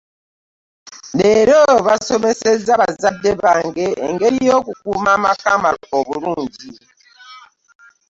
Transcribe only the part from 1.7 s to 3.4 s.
basomeseza bazadde